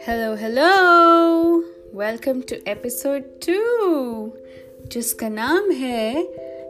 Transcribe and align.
Hello 0.00 0.34
hello 0.36 0.64
welcome 1.98 2.40
to 2.40 2.56
episode 2.70 3.22
two 3.46 4.32
जिसका 4.92 5.28
नाम 5.28 5.70
है 5.70 6.22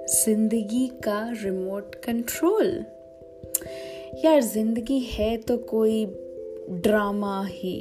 ज़िंदगी 0.07 0.87
का 1.05 1.19
रिमोट 1.43 1.95
कंट्रोल 2.05 2.67
यार, 4.25 4.41
ज़िंदगी 4.43 4.99
है 5.01 5.37
तो 5.37 5.57
कोई 5.73 6.05
drama 6.83 7.45
he 7.47 7.77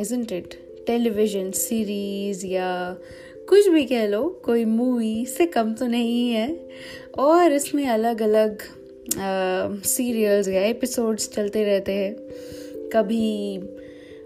isn't 0.00 0.32
it 0.32 0.54
television 0.86 1.50
series 1.50 2.46
या 2.46 2.96
कुछ 3.48 3.68
भी 3.68 3.84
कह 3.84 4.06
लो, 4.06 4.28
कोई 4.44 4.64
मूवी 4.64 5.24
से 5.26 5.46
कम 5.46 5.74
तो 5.74 5.86
नहीं 5.86 6.30
है। 6.30 6.48
और 7.18 7.52
इसमें 7.52 7.86
अलग 7.88 8.22
अलग 8.22 8.62
सीरियल्स 9.86 10.48
या 10.48 10.62
एपिसोड्स 10.64 11.28
चलते 11.28 11.64
रहते 11.64 11.92
हैं। 11.92 12.14
कभी 12.92 13.58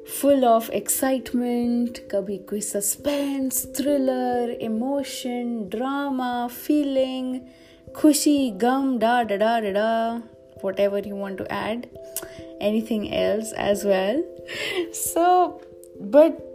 फुल 0.06 0.44
ऑफ़ 0.44 0.70
एक्साइटमेंट 0.72 1.98
कभी 1.98 2.38
कोई 2.38 2.60
suspense 2.60 3.72
thriller 3.76 4.50
emotion 4.50 5.68
drama 5.68 6.46
feeling 6.46 7.40
खुशी, 7.96 8.50
गम, 8.50 8.98
डा 8.98 9.22
डा 9.22 9.36
डा 9.36 9.60
डा 9.60 10.22
whatever 10.80 11.08
you 11.08 11.16
want 11.16 11.38
to 11.38 11.44
add 11.44 11.86
anything 12.82 13.06
else 13.14 13.54
as 13.58 13.86
well 13.86 14.24
so 14.94 15.46
but 16.02 16.52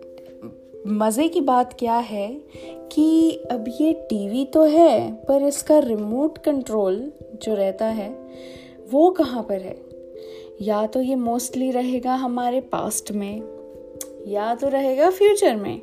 मज़े 0.87 1.27
की 1.27 1.41
बात 1.41 1.73
क्या 1.79 1.97
है 1.97 2.41
कि 2.91 3.31
अब 3.51 3.65
ये 3.81 3.93
टीवी 3.93 4.45
तो 4.45 4.63
है, 4.63 5.11
पर 5.13 5.41
इसका 5.41 5.79
रिमोट 5.79 6.37
कंट्रोल 6.37 7.11
जो 7.43 7.55
रहता 7.55 7.85
है, 7.85 8.09
वो 8.91 9.11
कहाँ 9.11 9.43
पर 9.43 9.61
है? 9.61 9.86
या 10.61 10.85
तो 10.87 11.01
ये 11.01 11.15
मोस्टली 11.15 11.71
रहेगा 11.71 12.15
हमारे 12.15 12.61
पास्ट 12.61 13.11
में, 13.11 13.41
या 14.27 14.55
तो 14.55 14.67
रहेगा 14.67 15.09
फ्यूचर 15.09 15.55
में। 15.55 15.81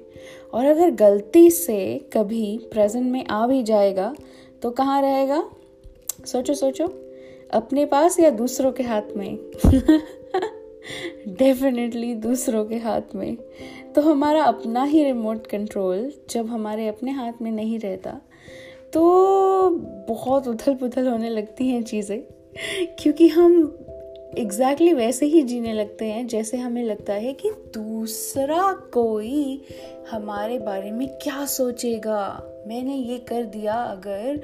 और 0.54 0.64
अगर 0.66 0.90
गलती 0.90 1.50
से 1.50 1.98
कभी 2.12 2.58
प्रेजेंट 2.72 3.06
में 3.06 3.26
आ 3.26 3.46
भी 3.46 3.62
जाएगा 3.62 4.14
तो 4.62 4.70
कहाँ 4.70 5.02
रहेगा? 5.02 5.50
सोचो 6.26 6.54
सोचो। 6.54 6.86
अपने 7.52 7.84
पास 7.86 8.20
या 8.20 8.30
दूसरों 8.30 8.72
के 8.72 8.82
हाथ 8.82 9.16
में? 9.16 9.38
डेफिनेटली 11.28 12.14
दूसरों 12.14 12.64
के 12.64 12.76
हाथ 12.76 13.14
में। 13.14 13.36
तो 13.94 14.00
हमारा 14.00 14.42
अपना 14.44 14.84
ही 14.84 15.04
रिमोट 15.04 15.46
कंट्रोल 15.46 16.12
जब 16.30 16.46
हमारे 16.46 16.88
अपने 16.88 17.10
हाथ 17.10 17.42
में 17.42 17.50
नहीं 17.50 17.78
रहता 17.78 18.20
तो 18.92 19.02
बहुत 20.08 20.48
उथल 20.48 20.74
पुथल 20.74 21.08
होने 21.08 21.30
लगती 21.30 21.68
हैं 21.68 21.82
चीज़ें, 21.82 22.20
क्योंकि 22.98 23.28
हम 23.28 23.78
एग्जैक्टली 24.38 24.86
exactly 24.86 25.06
वैसे 25.06 25.26
ही 25.26 25.42
जीने 25.42 25.72
लगते 25.72 26.04
हैं 26.04 26.26
जैसे 26.26 26.56
हमें 26.56 26.84
लगता 26.84 27.12
है 27.12 27.32
कि 27.32 27.50
दूसरा 27.50 28.72
कोई 28.72 29.62
हमारे 30.10 30.58
बारे 30.58 30.90
में 30.90 31.08
क्या 31.08 31.46
सोचेगा। 31.46 32.42
मैंने 32.66 32.94
ये 32.94 33.18
कर 33.18 33.44
दिया 33.44 33.74
अगर 33.74 34.40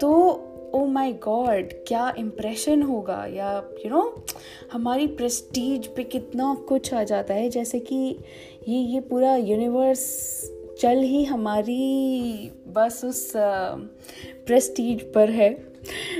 तो 0.00 0.40
ओ 0.74 0.84
माई 0.84 1.12
गॉड 1.12 1.68
क्या 1.88 2.14
इम्प्रेशन 2.18 2.82
होगा? 2.82 3.26
या 3.26 3.56
यू 3.56 3.82
you 3.84 3.90
नो 3.90 4.14
know, 4.16 4.36
हमारी 4.72 5.06
प्रेस्टीज 5.06 5.86
पे 5.86 6.04
कितना 6.04 6.54
कुछ 6.68 6.94
आ 6.94 7.04
जाता 7.04 7.34
है 7.34 7.50
जैसे 7.50 7.80
कि 7.80 8.18
ये 8.68 8.78
ये 8.78 9.00
पूरा 9.00 9.36
यूनिवर्स 9.36 10.00
चल 10.80 10.98
ही 10.98 11.24
हमारी 11.24 12.52
बस 12.68 13.02
उस 13.04 13.32
प्रेस्टीज 14.46 14.98
uh, 14.98 15.14
पर 15.14 15.30
है। 15.30 15.70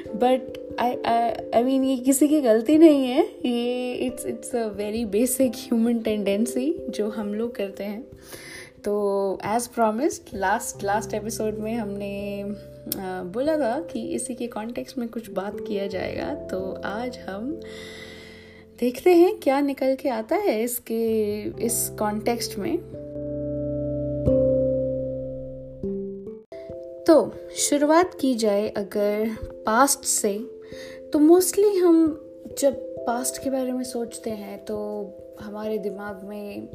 बट 0.09 0.60
आई 0.79 1.63
मीन 1.63 1.85
ये 1.85 1.97
किसी 1.97 2.29
की 2.29 2.41
गलती 2.41 2.79
नहीं 2.79 3.07
है। 3.07 3.23
ये 3.47 3.93
it's 4.07 4.27
it's 4.27 4.55
a 4.55 4.67
very 4.67 5.05
basic 5.05 5.53
human 5.57 5.99
tendency 5.99 6.73
जो 6.89 7.09
हम 7.09 7.35
लोग 7.35 7.55
करते 7.55 7.85
हैं। 7.85 8.03
तो 8.85 9.39
as 9.45 9.67
promised 9.67 10.29
last 10.35 10.85
last 10.85 11.15
episode 11.15 11.59
में 11.59 11.75
हमने 11.75 12.45
बोला 13.33 13.57
था 13.57 13.81
कि 13.83 14.01
इसी 14.09 14.35
के 14.35 14.47
कॉन्टेक्स्ट 14.47 14.99
में 14.99 15.09
कुछ 15.09 15.31
बात 15.31 15.57
किया 15.61 15.87
जाएगा। 15.87 16.35
तो 16.51 16.61
आज 16.85 17.19
हम 17.19 17.61
देखते 18.81 19.15
हैं 19.15 19.39
क्या 19.39 19.61
निकल 19.61 19.95
के 19.95 20.09
आता 20.09 20.37
है 20.37 20.63
इसके, 20.63 21.41
इस 21.65 21.89
कॉन्टेक्स्ट 21.99 22.59
में। 22.59 22.77
तो 27.07 27.35
शुरुआत 27.57 28.15
की 28.21 28.35
जाए 28.35 28.69
अगर 28.69 29.37
पास्ट 29.67 30.05
से। 30.05 30.60
तो 31.13 31.19
मोस्टली 31.19 31.77
हम 31.77 32.25
जब 32.59 32.75
पास्ट 33.07 33.45
के 33.45 33.51
बारे 33.51 33.73
में 33.73 33.85
सोचते 33.85 34.31
हैं 34.31 34.65
तो 34.65 35.07
हमारे 35.41 35.79
दिमाग 35.79 36.25
में 36.25 36.69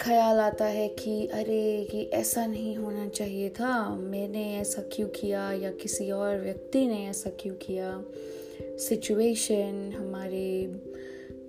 ख्याल 0.00 0.38
आता 0.38 0.64
है 0.64 0.88
कि 0.88 1.26
अरे, 1.26 1.88
ये 1.94 2.10
ऐसा 2.12 2.46
नहीं 2.46 2.76
होना 2.76 3.08
चाहिए 3.08 3.48
था। 3.48 3.96
मैंने 3.96 4.56
ऐसा 4.56 4.82
क्यों 4.92 5.08
किया? 5.08 5.52
या 5.52 5.70
किसी 5.70 6.10
और 6.10 6.36
व्यक्ति 6.36 6.86
ने 6.86 7.06
ऐसा 7.06 7.30
क्यों 7.30 7.54
किया? 7.54 8.04
सिचुएशन 8.62 9.94
हमारे, 9.96 10.76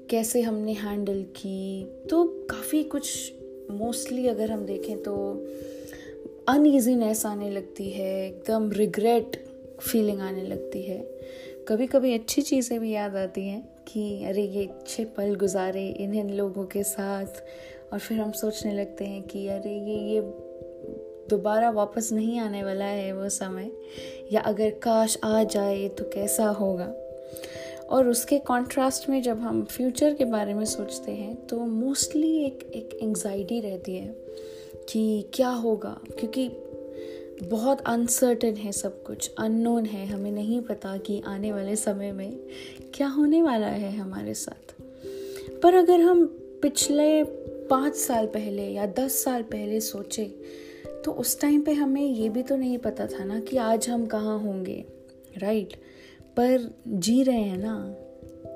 कैसे 0.09 0.41
हमने 0.41 0.73
हैंडल 0.73 1.23
की? 1.23 1.85
तो 2.09 2.23
काफ़ी 2.23 2.83
कुछ 2.83 3.33
मोस्टली 3.71 4.27
अगर 4.27 4.51
हम 4.51 4.65
देखें 4.65 5.03
तो 5.03 5.45
अनईजीनेस 6.47 7.25
आने 7.25 7.49
लगती 7.49 7.89
है, 7.89 8.27
एकदम 8.27 8.71
रिग्रेट 8.71 9.45
फीलिंग 9.79 10.19
आने 10.19 10.43
लगती 10.43 10.81
है। 10.81 11.16
कभी 11.67 11.87
कभी 11.87 12.13
अच्छी 12.13 12.41
चीज़ें 12.41 12.79
भी 12.79 12.91
याद 12.91 13.15
आती 13.15 13.47
हैं 13.47 13.69
कि, 13.87 14.25
अरे, 14.25 14.43
ये 14.43 14.65
अच्छे 14.65 15.05
पल 15.05 15.35
गुजारे 15.35 15.87
इन 15.87 16.13
इन 16.13 16.29
लोगों 16.29 16.65
के 16.65 16.83
साथ। 16.83 17.25
और 17.93 17.99
फिर 17.99 18.19
हम 18.19 18.31
सोचने 18.31 18.73
लगते 18.73 19.05
हैं 19.05 19.23
कि, 19.23 19.47
अरे, 19.47 19.71
ये 19.71 20.13
ये 20.13 20.21
दोबारा 21.29 21.69
वापस 21.69 22.09
नहीं 22.11 22.39
आने 22.39 22.63
वाला 22.63 22.85
है 22.85 23.11
वो 23.11 23.29
समय। 23.29 23.71
या, 24.31 24.41
अगर 24.41 24.69
काश 24.69 25.17
आ 25.23 25.43
जाए 25.43 25.87
तो 25.87 26.03
कैसा 26.03 26.47
होगा? 26.47 26.93
और 27.89 28.07
उसके 28.07 28.39
कॉन्ट्रास्ट 28.39 29.09
में 29.09 29.21
जब 29.21 29.39
हम 29.39 29.65
फ्यूचर 29.65 30.13
के 30.13 30.25
बारे 30.25 30.53
में 30.53 30.65
सोचते 30.65 31.11
हैं 31.11 31.47
तो 31.47 31.59
मोस्टली 31.59 32.45
एक 32.45 32.71
एक 32.75 32.99
एंग्जाइटी 33.01 33.59
रहती 33.59 33.95
है 33.95 34.15
कि 34.89 35.25
क्या 35.33 35.49
होगा? 35.49 36.01
क्योंकि 36.19 36.51
बहुत 37.43 37.81
अनसर्टन 37.81 38.55
है 38.55 38.71
सब 38.71 39.03
कुछ 39.03 39.31
अननोन 39.39 39.85
है। 39.85 40.05
हमें 40.05 40.31
नहीं 40.31 40.61
पता 40.61 40.97
कि 40.97 41.21
आने 41.25 41.51
वाले 41.51 41.75
समय 41.75 42.11
में 42.11 42.39
क्या 42.93 43.07
होने 43.07 43.41
वाला 43.41 43.67
है 43.67 43.97
हमारे 43.97 44.33
साथ। 44.33 44.75
पर 45.61 45.75
अगर 45.75 45.99
हम 45.99 46.25
पिछले 46.61 47.23
पाँच 47.69 47.95
साल 47.95 48.25
पहले 48.25 48.63
या 48.63 48.85
दस 48.85 49.23
साल 49.23 49.41
पहले 49.43 49.81
सोचे 49.81 50.25
तो 51.05 51.11
उस 51.11 51.41
टाइम 51.41 51.61
पे 51.61 51.73
हमें 51.73 52.01
ये 52.01 52.29
भी 52.29 52.43
तो 52.43 52.55
नहीं 52.55 52.77
पता 52.77 53.07
था 53.07 53.23
ना 53.23 53.39
कि 53.39 53.57
आज 53.57 53.89
हम 53.89 54.05
कहाँ 54.05 54.39
होंगे 54.39 54.85
राइट 55.37 55.73
पर 56.39 56.75
जी 56.87 57.23
रहे 57.23 57.41
हैं 57.41 57.57
ना, 57.57 57.95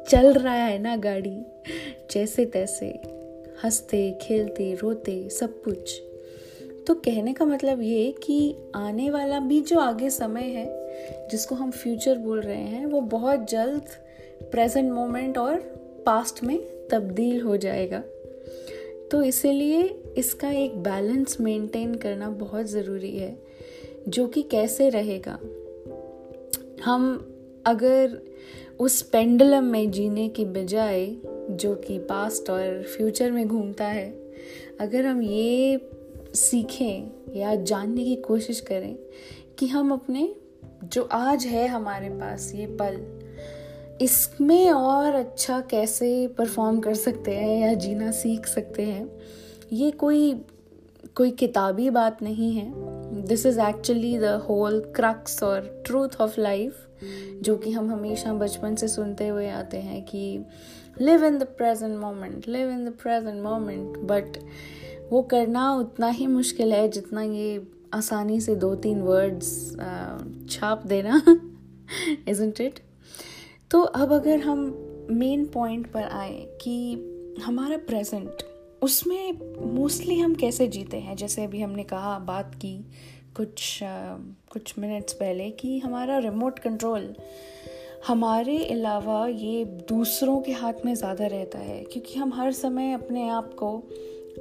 चल 0.09 0.33
रहा 0.33 0.53
है 0.53 0.79
ना 0.79 0.95
गाड़ी, 0.95 1.41
जैसे 2.11 2.45
तैसे, 2.45 2.87
हँसते, 3.63 4.19
खेलते, 4.21 4.73
रोते, 4.75 5.29
सब 5.29 5.61
कुछ। 5.63 6.01
तो 6.87 6.93
कहने 6.93 7.33
का 7.33 7.45
मतलब 7.45 7.81
ये 7.81 8.15
कि 8.23 8.55
आने 8.75 9.09
वाला 9.09 9.39
भी 9.39 9.61
जो 9.61 9.79
आगे 9.79 10.09
समय 10.09 10.41
है, 10.41 10.65
जिसको 11.27 11.55
हम 11.55 11.71
फ्यूचर 11.71 12.17
बोल 12.17 12.41
रहे 12.41 12.61
हैं, 12.61 12.85
वो 12.85 13.01
बहुत 13.01 13.51
जल्द 13.51 13.81
प्रेजेंट 14.51 14.91
मोमेंट 14.91 15.37
और 15.37 15.55
पास्ट 16.05 16.43
में 16.43 16.87
तब्दील 16.91 17.41
हो 17.41 17.57
जाएगा। 17.57 18.03
तो 19.11 19.23
इसीलिए 19.23 20.03
इसका 20.17 20.49
एक 20.49 20.77
बैलेंस 20.77 21.37
मेंटेन 21.41 21.95
करना 21.95 22.29
बहुत 22.29 22.65
ज़रूरी 22.65 23.17
है, 23.17 23.37
जो 24.07 24.27
कि 24.27 24.41
कैसे 24.41 24.89
रहेगा। 24.89 25.39
हम 26.85 27.27
अगर 27.65 28.19
उस 28.79 29.01
पेंडलम 29.01 29.63
में 29.63 29.91
जीने 29.91 30.29
की 30.29 30.45
बजाय, 30.45 31.15
जो 31.49 31.75
कि 31.75 31.99
पास्ट 31.99 32.49
और 32.49 32.83
फ्यूचर 32.83 33.31
में 33.31 33.47
घूमता 33.47 33.85
है, 33.85 34.33
अगर 34.79 35.05
हम 35.05 35.21
ये 35.21 35.77
सीखें 36.35 37.11
या 37.39 37.55
जानने 37.55 38.03
की 38.03 38.15
कोशिश 38.15 38.59
करें 38.59 38.95
कि 39.59 39.67
हम 39.67 39.91
अपने, 39.91 40.35
जो 40.83 41.09
आज 41.11 41.45
है 41.45 41.67
हमारे 41.67 42.09
पास, 42.09 42.51
ये 42.55 42.65
पल, 42.65 43.21
इसमें 44.01 44.71
और 44.71 45.15
अच्छा 45.15 45.59
कैसे 45.61 46.27
परफॉर्म 46.27 46.79
कर 46.79 46.93
सकते 46.93 47.35
हैं 47.35 47.67
या 47.67 47.73
जीना 47.73 48.11
सीख 48.11 48.45
सकते 48.45 48.83
हैं, 48.83 49.11
ये 49.73 49.91
कोई 49.91 50.45
कोई 51.15 51.31
किताबी 51.31 51.89
बात 51.89 52.21
नहीं 52.23 52.53
है। 52.53 52.73
This 53.21 53.45
is 53.45 53.59
actually 53.59 54.17
the 54.17 54.23
whole 54.23 54.79
crux 54.79 55.43
और 55.43 55.83
ट्रूथ 55.85 56.09
ऑफ़ 56.21 56.39
लाइफ 56.41 56.87
जो 57.41 57.57
कि 57.57 57.71
हम 57.71 57.91
हमेशा 57.91 58.33
बचपन 58.33 58.75
से 58.75 58.87
सुनते 58.87 59.27
हुए 59.27 59.49
आते 59.49 59.77
हैं 59.77 60.03
कि 60.03 60.45
live 61.01 61.25
in 61.25 61.37
the 61.37 61.43
present 61.43 61.97
moment 61.97 62.47
live 62.47 62.69
in 62.69 62.85
the 62.85 62.89
present 62.89 63.43
moment 63.43 63.97
but 63.97 64.37
वो 65.11 65.21
करना 65.21 65.73
उतना 65.73 66.09
ही 66.09 66.27
मुश्किल 66.27 66.73
है 66.73 66.89
जितना 66.89 67.23
ये 67.23 67.67
आसानी 67.93 68.41
से 68.41 68.55
दो 68.55 68.75
तीन 68.75 69.01
वर्ड्स 69.01 69.75
छाप 70.49 70.85
देना 70.85 71.21
इजंट 72.27 72.61
इट 72.61 72.79
तो 73.71 73.81
अब 73.81 74.13
अगर 74.13 74.39
हम 74.39 74.87
मेन 75.09 75.45
पॉइंट 75.45 75.91
पर 75.91 76.03
आए 76.03 76.57
कि 76.61 76.93
हमारा 77.43 77.77
प्रेजेंट 77.77 78.31
उसमें 78.81 79.33
मोस्टली 79.75 80.19
हम 80.19 80.35
कैसे 80.35 80.67
जीते 80.67 80.97
हैं? 80.97 81.15
जैसे 81.15 81.43
अभी 81.43 81.61
हमने 81.61 81.83
कहा 81.83 82.19
बात 82.19 82.55
की 82.55 82.85
कुछ 83.37 83.83
आ, 83.83 84.15
कुछ 84.49 84.79
मिनट्स 84.79 85.13
पहले 85.13 85.49
कि 85.49 85.79
हमारा 85.79 86.17
रिमोट 86.17 86.59
कंट्रोल 86.59 87.15
हमारे 88.07 88.65
अलावा 88.65 89.27
ये 89.27 89.65
दूसरों 89.65 90.41
के 90.41 90.51
हाथ 90.51 90.73
में 90.85 90.95
ज़्यादा 90.95 91.27
रहता 91.27 91.59
है 91.59 91.83
क्योंकि 91.83 92.19
हम 92.19 92.33
हर 92.33 92.51
समय 92.51 92.93
अपने 92.93 93.29
आप 93.29 93.53
को 93.53 93.83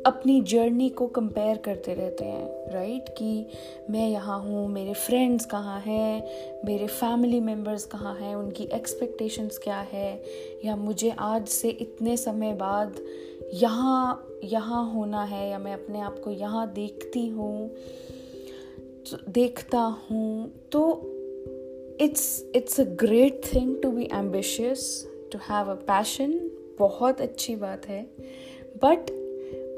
अपनी 0.07 0.41
जर्नी 0.41 0.89
को 0.89 1.07
कंपेयर 1.07 1.57
करते 1.57 1.95
रहते 1.95 2.25
हैं 2.25 2.73
राइट 2.73 3.09
कि 3.09 3.47
मैं 3.91 4.09
यहाँ 4.09 4.39
हूँ, 4.41 4.69
मेरे 4.69 4.93
फ्रेंड्स 4.95 5.45
कहाँ 5.45 5.81
हैं, 5.81 6.25
मेरे 6.65 6.87
फैमिली 6.87 7.41
मेंबर्स 7.41 7.85
कहाँ 7.85 8.15
हैं, 8.17 8.35
उनकी 8.35 8.65
एक्सपेक्टेशंस 8.65 9.59
क्या 9.59 9.81
है? 9.93 10.23
या 10.65 10.77
मुझे 10.77 11.11
आज 11.19 11.49
से 11.49 11.69
इतने 11.69 12.17
समय 12.17 12.53
बाद 12.55 13.01
यहाँ 13.55 14.27
यहाँ 14.45 14.93
होना 14.93 15.25
है, 15.25 15.51
या 15.51 15.59
मैं 15.59 15.75
अपने 15.75 16.01
आप 16.01 16.21
को 16.25 16.31
यहाँ 16.31 16.73
देखती 16.73 17.27
हूँ 17.29 17.71
देखता 19.29 19.81
हूँ 20.11 20.51
तो 20.73 20.83
it's 22.01 22.45
it's 22.55 22.81
a 22.81 22.85
great 22.85 23.41
thing 23.55 23.83
to 23.83 23.91
be 23.91 24.09
ambitious 24.13 25.07
to 25.33 25.39
have 25.39 25.71
a 25.71 25.75
passion 25.75 26.39
बहुत 26.79 27.21
अच्छी 27.21 27.57
बात 27.57 27.87
है। 27.87 28.03
बट 28.85 29.11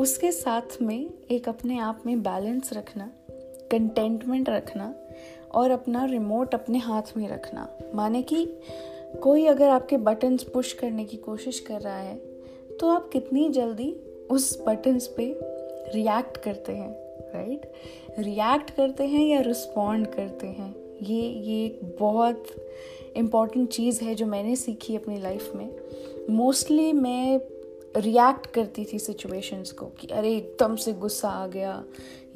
उसके 0.02 0.32
साथ 0.32 0.82
में 0.82 1.10
एक 1.30 1.48
अपने 1.48 1.78
आप 1.78 2.02
में 2.06 2.22
बैलेंस 2.22 2.72
रखना 2.72 3.10
कंटेंटमेंट 3.70 4.48
रखना 4.48 4.94
और 5.54 5.70
अपना 5.70 6.04
रिमोट 6.04 6.54
अपने 6.54 6.78
हाथ 6.78 7.02
में 7.16 7.28
रखना। 7.28 7.68
माने 7.94 8.22
कि 8.22 8.46
कोई 9.22 9.46
अगर 9.46 9.68
आपके 9.68 9.96
बटन्स 9.96 10.42
पुश 10.42 10.72
करने 10.72 11.04
की 11.04 11.16
कोशिश 11.16 11.60
कर 11.60 11.80
रहा 11.80 11.98
है 11.98 12.16
तो 12.80 12.88
आप 12.88 13.08
कितनी 13.12 13.48
जल्दी 13.48 13.96
उस 14.30 14.62
बटन्स 14.66 15.06
पे 15.06 15.38
रिएक्ट 15.94 16.36
करते 16.36 16.72
हैं 16.72 16.90
राइट 17.34 17.72
रिएक्ट 18.18 18.70
करते 18.70 19.04
हैं 19.04 19.26
या 19.26 19.40
रिस्पॉन्ड 19.40 20.06
करते 20.06 20.46
हैं? 20.46 20.74
ये 21.02 21.22
ये 21.22 21.66
एक 21.66 21.96
बहुत 22.00 22.44
इंपॉर्टेंट 23.16 23.68
चीज़ 23.68 24.04
है 24.04 24.14
जो 24.14 24.26
मैंने 24.26 24.56
सीखी 24.56 24.96
अपनी 24.96 25.20
लाइफ 25.20 25.52
में। 25.54 25.70
मोस्टली 26.30 26.92
मैं 26.92 27.40
रिएक्ट 27.96 28.46
करती 28.46 28.84
थी 28.92 28.98
सिचुएशंस 28.98 29.72
को 29.72 29.86
कि 29.86 30.06
अरे 30.06 30.34
एकदम 30.36 30.76
से 30.76 30.92
गुस्सा 30.92 31.28
आ 31.28 31.46
गया 31.46 31.82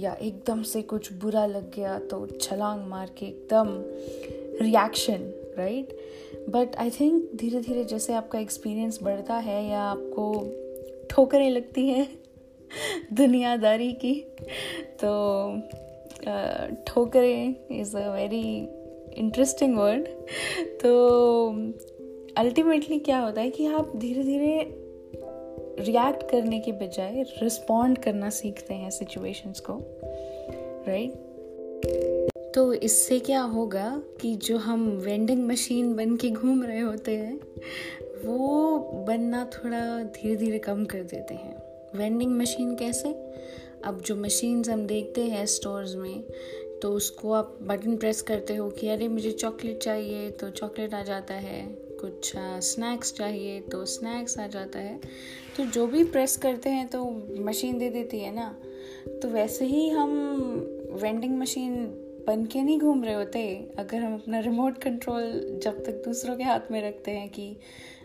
या 0.00 0.12
एकदम 0.12 0.62
से 0.62 0.82
कुछ 0.82 1.12
बुरा 1.12 1.46
लग 1.46 1.70
गया 1.74 1.98
तो 1.98 2.26
छलांग 2.40 2.86
मार 2.86 3.10
के 3.18 3.26
एकदम 3.26 3.68
reaction 4.64 5.32
right 5.58 5.96
but 6.48 6.76
I 6.76 6.90
think 6.90 7.30
धीरे 7.36 7.60
धीरे 7.60 7.84
जैसे 7.84 8.12
आपका 8.12 8.38
एक्सपीरियंस 8.38 8.98
बढ़ता 9.02 9.34
है 9.38 9.64
या 9.68 9.80
आपको 9.80 10.26
ठोकरें 11.10 11.50
लगती 11.50 11.88
हैं 11.88 12.08
दुनियादारी 13.12 13.92
की 14.04 14.14
तो 15.02 15.12
ठोकरें 16.86 17.78
is 17.80 17.96
a 17.96 18.08
very 18.14 18.46
interesting 19.16 19.76
word 19.76 20.06
तो 20.80 20.94
अल्टीमेटली 22.38 22.98
क्या 22.98 23.18
होता 23.18 23.40
है 23.40 23.50
कि 23.50 23.66
आप 23.66 23.96
धीरे 23.96 24.22
धीरे 24.22 24.85
रिएक्ट 25.78 26.30
करने 26.30 26.60
के 26.60 26.72
बजाय 26.72 27.22
रिस्पॉन्ड 27.42 27.98
करना 27.98 28.30
सीखते 28.30 28.74
हैं 28.74 28.90
सिचुएशंस 28.90 29.60
को 29.60 29.74
राइट? 30.88 31.12
तो 32.54 32.72
इससे 32.72 33.18
क्या 33.18 33.40
होगा 33.40 34.02
कि 34.20 34.34
जो 34.36 34.56
हम 34.56 34.88
वेंडिंग 34.90 35.46
मशीन 35.48 35.94
बन 35.94 36.16
के 36.16 36.30
घूम 36.30 36.62
रहे 36.62 36.80
होते 36.80 37.16
हैं, 37.16 37.40
वो 38.24 38.78
बनना 39.08 39.44
थोड़ा 39.54 40.02
धीरे 40.02 40.36
धीरे 40.36 40.58
कम 40.58 40.84
कर 40.84 41.02
देते 41.02 41.34
हैं। 41.34 41.56
वेंडिंग 41.94 42.38
मशीन 42.38 42.74
कैसे? 42.74 43.08
अब 43.84 44.00
जो 44.00 44.16
मशीन्स 44.16 44.68
हम 44.68 44.86
देखते 44.86 45.24
हैं 45.24 45.46
स्टोर्स 45.46 45.94
में 45.94 46.24
तो 46.82 46.92
उसको 46.92 47.32
आप 47.32 47.58
बटन 47.62 47.96
प्रेस 47.96 48.22
करते 48.22 48.54
हो 48.54 48.70
कि 48.70 48.88
अरे 48.88 49.08
मुझे 49.08 49.30
चॉकलेट 49.32 49.78
चाहिए 49.78 50.30
तो 50.30 50.50
चॉकलेट 50.50 50.94
आ 50.94 51.02
जाता 51.02 51.34
है। 51.34 51.66
कुछ 52.00 52.32
स्नैक्स 52.36 53.12
चाहिए 53.14 53.60
तो 53.60 53.84
स्नैक्स 53.84 54.38
आ 54.38 54.46
जाता 54.46 54.78
है। 54.78 55.00
तो 55.56 55.64
जो 55.64 55.86
भी 55.86 56.04
प्रेस 56.04 56.36
करते 56.36 56.70
हैं 56.70 56.88
तो 56.88 57.04
मशीन 57.38 57.78
दे 57.78 57.90
देती 57.90 58.20
है 58.20 58.34
ना। 58.34 58.58
तो 59.22 59.28
वैसे 59.28 59.64
ही 59.64 59.88
हम 59.88 60.10
वेंडिंग 60.92 61.38
मशीन 61.38 61.86
बन 62.26 62.44
के 62.44 62.62
नहीं 62.62 62.80
घूम 62.80 63.04
रहे 63.04 63.14
होते। 63.14 63.68
अगर 63.78 63.98
हम 63.98 64.14
अपना 64.14 64.38
रिमोट 64.38 64.78
कंट्रोल 64.78 65.60
जब 65.62 65.84
तक 65.84 65.92
दूसरों 65.92 66.36
के 66.36 66.44
हाथ 66.44 66.60
में 66.70 66.88
रखते 66.88 67.10
हैं 67.10 67.28
कि, 67.28 67.56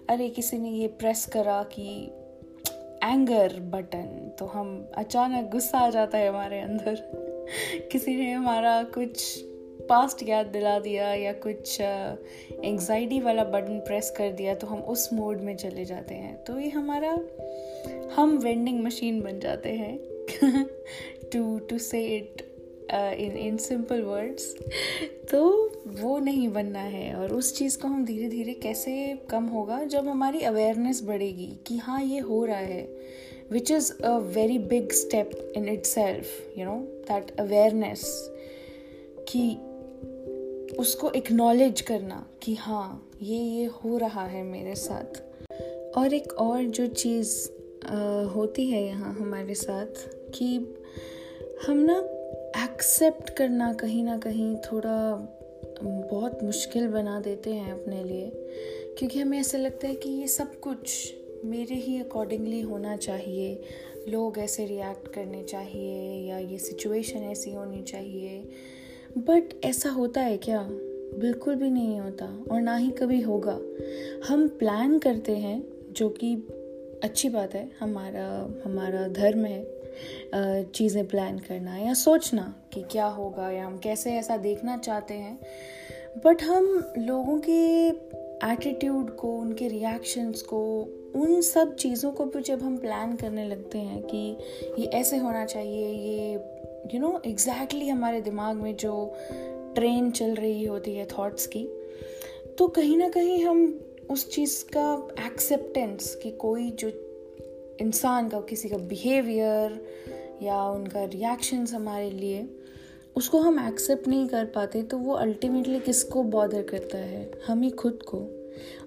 अरे 0.09 0.29
किसी 0.29 0.57
ने 0.57 0.69
ये 0.69 0.87
प्रेस 0.87 1.25
करा 1.25 1.63
कि 1.63 2.11
एंगर 3.03 3.59
बटन 3.59 4.35
तो 4.39 4.45
हम 4.45 4.91
अचानक 4.97 5.51
गुस्सा 5.51 5.77
आ 5.77 5.89
जाता 5.89 6.17
है 6.17 6.29
हमारे 6.29 6.59
अंदर। 6.59 6.95
किसी 7.91 8.15
ने 8.15 8.31
हमारा 8.31 8.83
कुछ 8.83 9.45
पास्ट 9.91 10.27
याद 10.29 10.45
दिला 10.47 10.77
दिया 10.79 11.13
या 11.13 11.31
कुछ 11.45 11.79
एंजाइटी 11.81 13.19
वाला 13.21 13.43
बटन 13.43 13.79
प्रेस 13.79 14.13
कर 14.17 14.31
दिया 14.31 14.53
तो 14.55 14.67
हम 14.67 14.81
उस 14.81 15.09
मोड 15.13 15.41
में 15.41 15.55
चले 15.55 15.85
जाते 15.85 16.15
हैं। 16.15 16.35
तो 16.43 16.59
ये 16.59 16.69
हमारा, 16.69 17.11
हम 18.15 18.37
वेंडिंग 18.37 18.83
मशीन 18.83 19.21
बन 19.21 19.39
जाते 19.39 19.69
हैं। 19.69 19.97
To 21.33 21.59
to 21.59 21.77
say 21.77 22.05
it 22.07 22.41
in 22.91 23.35
in 23.37 23.57
simple 23.57 24.01
words 24.01 24.55
तो 25.31 25.41
वो 25.99 26.17
नहीं 26.19 26.47
बनना 26.49 26.79
है। 26.79 27.13
और 27.15 27.33
उस 27.33 27.57
चीज़ 27.57 27.77
को 27.77 27.87
हम 27.87 28.05
धीरे 28.05 28.27
धीरे 28.29 28.53
कैसे 28.53 28.93
कम 29.29 29.45
होगा? 29.45 29.83
जब 29.83 30.07
हमारी 30.07 30.41
अवेयरनेस 30.41 31.01
बढ़ेगी 31.03 31.51
कि 31.67 31.77
हाँ 31.77 32.03
ये 32.03 32.19
हो 32.19 32.43
रहा 32.45 32.57
है 32.57 32.83
which 33.51 33.71
is 33.71 33.91
a 34.03 34.17
very 34.35 34.57
big 34.59 34.91
step 34.91 35.53
in 35.57 35.67
itself 35.85 36.57
you 36.57 36.65
know 36.65 36.75
that 37.07 37.39
awareness 37.39 38.03
कि 39.29 39.57
उसको 40.79 41.11
एक्नॉलेज 41.11 41.81
करना 41.81 42.27
कि 42.43 42.55
हाँ 42.55 43.11
ये 43.21 43.37
ये 43.37 43.65
हो 43.65 43.97
रहा 43.97 44.25
है 44.25 44.43
मेरे 44.43 44.75
साथ। 44.75 45.21
और 45.97 46.13
एक 46.13 46.33
और 46.33 46.63
जो 46.63 46.87
चीज़ 46.87 47.49
होती 48.29 48.69
है 48.69 48.85
यहाँ 48.85 49.13
हमारे 49.13 49.55
साथ 49.55 50.09
कि 50.33 50.75
हम 51.67 51.77
ना 51.77 51.97
एक्सेप्ट 52.63 53.29
करना 53.29 53.73
कहीं 53.73 54.03
ना 54.03 54.17
कहीं 54.17 54.55
थोड़ा 54.55 55.27
बहुत 55.83 56.43
मुश्किल 56.43 56.87
बना 56.87 57.19
देते 57.19 57.53
हैं 57.53 57.71
अपने 57.71 58.03
लिए। 58.03 58.31
क्योंकि 58.97 59.19
हमें 59.19 59.39
ऐसा 59.39 59.57
लगता 59.57 59.87
है 59.87 59.95
कि 59.95 60.09
ये 60.09 60.27
सब 60.27 60.59
कुछ 60.59 61.13
मेरे 61.45 61.75
ही 61.75 62.01
अकॉर्डिंगली 62.01 62.61
होना 62.61 62.97
चाहिए। 62.97 63.61
लोग 64.09 64.37
ऐसे 64.37 64.65
रिएक्ट 64.65 65.07
करने 65.07 65.43
चाहिए 65.43 66.29
या 66.29 66.37
ये 66.37 66.57
सिचुएशन 66.57 67.19
ऐसी 67.19 67.51
होनी 67.51 67.83
चाहिए। 67.83 68.49
बट 69.17 69.65
ऐसा 69.65 69.89
होता 69.89 70.21
है 70.21 70.37
क्या? 70.37 70.67
बिल्कुल 71.19 71.55
भी 71.55 71.69
नहीं 71.69 71.99
होता, 71.99 72.25
और 72.51 72.61
ना 72.61 72.75
ही 72.75 72.89
कभी 72.91 73.21
होगा। 73.21 73.59
हम 74.27 74.47
प्लान 74.47 74.99
करते 74.99 75.31
हैं, 75.31 75.63
जो 75.91 76.09
कि 76.09 76.35
अच्छी 77.03 77.29
बात 77.29 77.55
है, 77.55 77.71
हमारा 77.79 78.61
हमारा 78.65 79.07
धर्म 79.07 79.45
है 79.45 79.81
चीज़ें 80.63 81.07
प्लान 81.07 81.39
करना 81.39 81.77
या 81.77 81.93
सोचना 81.93 82.55
कि 82.73 82.83
क्या 82.91 83.05
होगा 83.05 83.49
या 83.51 83.65
हम 83.65 83.77
कैसे 83.77 84.11
ऐसा 84.11 84.37
देखना 84.37 84.77
चाहते 84.77 85.13
हैं। 85.13 85.39
बट 86.25 86.43
हम 86.43 86.93
लोगों 86.97 87.39
के 87.39 87.87
एटीट्यूड 88.51 89.15
को, 89.15 89.37
उनके 89.37 89.67
रिएक्शंस 89.67 90.41
को, 90.41 90.81
उन 91.15 91.41
सब 91.41 91.75
चीज़ों 91.75 92.11
को 92.11 92.25
भी 92.25 92.41
जब 92.41 92.61
हम 92.61 92.77
प्लान 92.77 93.15
करने 93.15 93.47
लगते 93.47 93.77
हैं 93.77 94.03
कि 94.03 94.37
ये 94.79 94.85
ऐसे 94.85 95.17
होना 95.17 95.45
चाहिए, 95.45 95.87
ये 95.89 96.37
यू 96.93 96.99
नो 96.99 97.21
एग्जैक्टली 97.25 97.87
हमारे 97.87 98.21
दिमाग 98.21 98.57
में 98.57 98.75
जो 98.75 99.13
ट्रेन 99.75 100.11
चल 100.11 100.35
रही 100.35 100.65
होती 100.65 100.95
है 100.95 101.05
थॉट्स 101.05 101.47
की 101.47 101.67
तो 102.57 102.67
कहीं 102.67 102.97
ना 102.97 103.09
कहीं 103.09 103.43
हम 103.45 103.79
उस 104.09 104.29
चीज़ 104.29 104.65
का 104.77 105.07
एक्सेप्टेंस 105.25 106.15
कि 106.15 106.31
कोई 106.31 106.71
जो 106.71 106.91
इंसान 107.81 108.29
का, 108.29 108.41
किसी 108.41 108.69
का 108.69 108.77
बिहेवियर 108.77 109.85
या 110.41 110.63
उनका 110.63 111.03
रिएक्शंस 111.03 111.73
हमारे 111.73 112.09
लिए, 112.09 112.47
उसको 113.15 113.37
हम 113.37 113.67
एक्सेप्ट 113.67 114.07
नहीं 114.07 114.27
कर 114.27 114.45
पाते 114.45 114.83
तो 114.83 114.97
वो 114.97 115.13
अल्टीमेटली 115.13 115.79
किसको 115.79 116.23
बॉदर 116.23 116.63
करता 116.63 116.97
है? 116.97 117.31
हम 117.47 117.61
ही 117.61 117.69
खुद 117.69 117.99
को। 118.03 118.17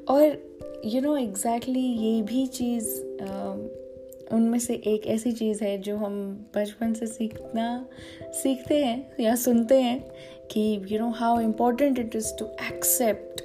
और 0.09 0.55
यू 0.85 1.01
नो 1.01 1.17
एग्जैक्टली 1.17 1.81
ये 1.81 2.23
भी 2.23 2.47
चीज़ 2.47 3.01
उनमें 4.33 4.59
से 4.59 4.75
एक 4.75 5.07
ऐसी 5.07 5.33
चीज़ 5.33 5.65
है 5.65 5.79
जो 5.79 5.97
हम 5.97 6.47
बचपन 6.57 6.95
से 6.95 7.07
सीखना, 7.07 7.89
सीखते 8.23 8.85
हैं 8.85 9.13
या 9.21 9.35
सुनते 9.35 9.81
हैं 9.81 10.11
कि 10.51 10.83
you 10.91 10.99
know 10.99 11.09
how 11.11 11.41
important 11.41 11.99
it 11.99 12.17
is 12.17 12.37
to 12.39 12.47
accept 12.47 13.45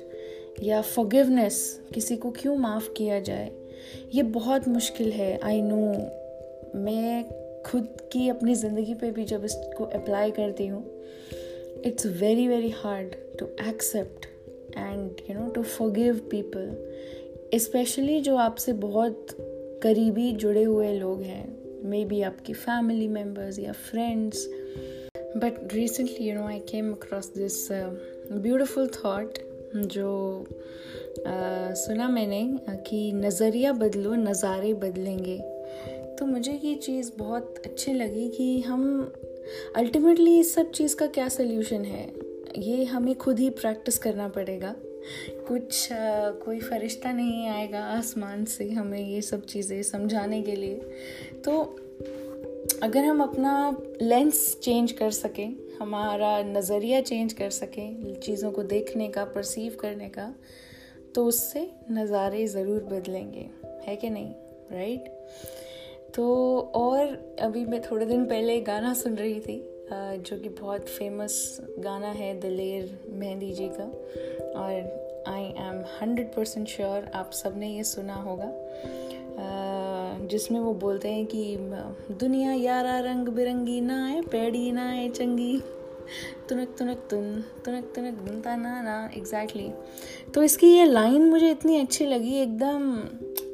या 0.63 0.81
फॉगिवनेस 0.81 1.81
किसी 1.93 2.15
को 2.15 2.31
क्यों 2.31 2.55
माफ़ 2.55 2.93
किया 2.93 3.19
जाए? 3.19 3.51
ये 4.15 4.23
बहुत 4.23 4.67
मुश्किल 4.67 5.11
है 5.11 5.39
आई 5.43 5.61
नो 5.61 5.77
मैं 6.79 7.25
खुद 7.65 7.97
की 8.11 8.29
अपनी 8.29 8.55
ज़िंदगी 8.55 8.93
पे 8.93 9.11
भी 9.11 9.25
जब 9.25 9.45
इसको 9.45 9.83
अप्लाई 9.83 10.31
करती 10.31 10.67
हूँ 10.67 11.01
it's 11.85 12.05
very 12.05 12.47
very 12.47 12.69
hard 12.69 13.37
to 13.39 13.45
accept 13.45 14.25
and 14.77 15.11
you 15.29 15.39
know 15.39 15.49
to 15.49 15.63
forgive 15.63 16.15
people 16.15 16.89
specially 17.55 18.21
जो 18.21 18.35
आपसे 18.35 18.73
बहुत 18.73 19.27
करीबी 19.83 20.31
जुड़े 20.31 20.63
हुए 20.63 20.93
लोग 20.93 21.21
हैं 21.21 21.57
मे 21.83 22.05
बी 22.05 22.21
आपकी 22.21 22.53
फैमिली 22.53 23.07
मेंबर्स 23.07 23.59
या 23.59 23.71
friends 23.71 24.47
but 25.37 25.73
recently 25.73 26.29
you 26.29 26.35
know 26.35 26.47
I 26.47 26.59
came 26.59 26.91
across 26.91 27.33
this 27.37 27.67
beautiful 28.31 28.87
thought 28.87 29.37
जो 29.75 30.45
uh, 31.19 31.73
सुना 31.73 32.09
मैंने 32.09 32.59
कि 32.69 33.11
नज़रिया 33.13 33.73
बदलो 33.73 34.15
नज़ारे 34.15 34.73
बदलेंगे. 34.73 35.37
तो 36.15 36.25
मुझे 36.25 36.59
ये 36.63 36.75
चीज़ 36.75 37.11
बहुत 37.17 37.55
अच्छी 37.65 37.93
लगी 37.93 38.29
कि 38.29 38.61
हम 38.61 39.13
अल्टीमेटली 39.75 40.39
इस 40.39 40.53
सब 40.53 40.71
चीज़ 40.71 40.95
का 40.95 41.07
क्या 41.07 41.29
सल्यूशन 41.29 41.85
है? 41.85 42.13
ये 42.57 42.83
हमें 42.83 43.15
खुद 43.15 43.39
ही 43.39 43.49
प्रैक्टिस 43.49 43.97
करना 43.97 44.27
पड़ेगा. 44.27 44.75
कुछ 45.47 45.87
कोई 45.91 46.59
फरिश्ता 46.59 47.11
नहीं 47.11 47.47
आएगा 47.47 47.83
आसमान 47.87 48.45
से 48.45 48.69
हमें 48.71 48.99
ये 48.99 49.21
सब 49.21 49.45
चीज़ें 49.45 49.81
समझाने 49.83 50.41
के 50.41 50.55
लिए। 50.55 50.75
तो 51.45 51.59
अगर 52.83 53.03
हम 53.03 53.21
अपना 53.23 53.77
लेंस 54.01 54.57
चेंज 54.63 54.91
कर 54.91 55.11
सकें, 55.11 55.55
हमारा 55.79 56.41
नज़रिया 56.43 57.01
चेंज 57.01 57.33
कर 57.33 57.49
सकें, 57.49 58.15
चीज़ों 58.15 58.51
को 58.51 58.63
देखने 58.63 59.07
का 59.07 59.23
परसीव 59.25 59.77
करने 59.79 60.09
का 60.09 60.33
तो 61.15 61.25
उससे 61.25 61.69
नज़ारे 61.91 62.45
ज़रूर 62.47 62.83
बदलेंगे। 62.83 63.49
है 63.87 63.95
कि 63.95 64.09
नहीं? 64.09 64.33
राइट 64.71 65.07
तो 66.15 66.59
और 66.75 67.35
अभी 67.41 67.65
मैं 67.65 67.81
थोड़े 67.81 68.05
दिन 68.05 68.25
पहले 68.25 68.59
गाना 68.61 68.93
सुन 68.93 69.15
रही 69.15 69.39
थी। 69.39 69.57
जो 69.91 70.37
कि 70.39 70.49
बहुत 70.49 70.87
फ़ेमस 70.87 71.61
गाना 71.79 72.07
है 72.07 72.39
दलेर 72.39 72.99
मेहंदी 73.09 73.51
जी 73.53 73.69
का। 73.71 73.83
और 74.59 75.23
I 75.27 75.43
am 75.43 75.83
hundred 76.01 76.33
percent 76.33 76.67
sure 76.67 77.11
आप 77.15 77.31
सबने 77.31 77.69
ये 77.69 77.83
सुना 77.83 78.15
होगा। 78.15 78.51
जिसमें 80.27 80.59
वो 80.59 80.73
बोलते 80.73 81.09
हैं 81.09 81.25
कि, 81.25 81.57
दुनिया 82.13 82.53
यारा 82.53 82.99
रंग 82.99 83.27
बिरंगी 83.27 83.81
ना 83.81 84.05
है 84.05 84.21
पैड़ी 84.21 84.71
ना 84.71 84.85
है 84.85 85.09
चंगी। 85.09 85.61
तुनक 86.49 86.75
तुनक, 86.79 86.97
तुन, 86.97 87.43
तुनक 87.65 87.91
तुनक 87.95 88.13
दुनता 88.13 88.55
ना 88.55 88.81
ना 88.81 89.09
एग्जैक्टली 89.17 89.71
तो 90.33 90.43
इसकी 90.43 90.67
ये 90.67 90.85
लाइन 90.85 91.29
मुझे 91.29 91.51
इतनी 91.51 91.79
अच्छी 91.79 92.05
लगी, 92.05 92.35
एकदम 92.35 92.99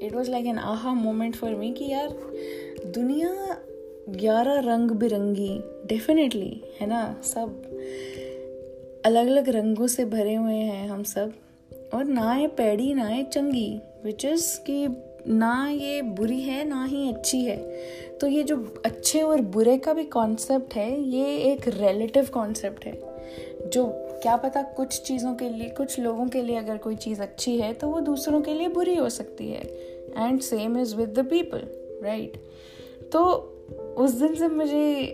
it 0.01 0.13
was 0.13 0.31
like 0.31 0.45
an 0.45 0.57
aha 0.57 0.93
moment 0.93 1.35
for 1.35 1.55
me 1.55 1.71
कि 1.73 1.85
यार, 1.85 2.09
दुनिया 2.85 3.57
ग्यारह 4.09 4.59
रंग 4.59 4.91
बिरंगी 4.91 5.59
डेफिनेटली 5.85 6.61
है 6.79 6.87
ना? 6.87 7.21
सब 7.23 7.63
अलग 9.05 9.27
अलग 9.27 9.49
रंगों 9.49 9.87
से 9.87 10.05
भरे 10.05 10.35
हुए 10.35 10.53
हैं 10.53 10.89
हम 10.89 11.03
सब। 11.03 11.33
और 11.93 12.05
ना 12.05 12.35
ये 12.35 12.47
पैड़ी, 12.47 12.93
ना 12.93 13.03
है 13.03 13.23
चंगी 13.23 13.79
विच 14.03 14.25
इज़ 14.25 14.59
कि 14.59 14.87
ना 15.27 15.69
ये 15.69 16.01
बुरी 16.01 16.41
है, 16.41 16.67
ना 16.67 16.85
ही 16.85 17.09
अच्छी 17.09 17.41
है। 17.41 17.57
तो 18.21 18.27
ये 18.27 18.43
जो 18.43 18.81
अच्छे 18.85 19.21
और 19.21 19.41
बुरे 19.41 19.77
का 19.77 19.93
भी 19.93 20.03
कॉन्सेप्ट 20.03 20.73
है, 20.73 21.01
ये 21.01 21.37
एक 21.37 21.67
रिलेटिव 21.67 22.27
कॉन्सेप्ट 22.33 22.85
है। 22.85 23.01
जो 23.69 23.85
क्या 24.21 24.35
पता 24.35 24.61
कुछ 24.61 25.01
चीज़ों 25.01 25.35
के 25.35 25.49
लिए, 25.49 25.69
कुछ 25.69 25.99
लोगों 25.99 26.27
के 26.27 26.41
लिए 26.41 26.55
अगर 26.55 26.77
कोई 26.77 26.95
चीज़ 26.95 27.21
अच्छी 27.21 27.57
है 27.57 27.73
तो 27.73 27.87
वो 27.87 27.99
दूसरों 27.99 28.41
के 28.41 28.53
लिए 28.53 28.67
बुरी 28.67 28.95
हो 28.95 29.09
सकती 29.09 29.49
है। 29.49 29.61
And 30.17 30.39
same 30.41 30.77
is 30.77 30.95
with 30.95 31.19
the 31.19 31.25
people 31.25 31.61
right 32.03 32.33
तो 33.11 33.51
उस 33.97 34.11
दिन 34.11 34.35
से 34.35 34.47
मुझे 34.47 35.05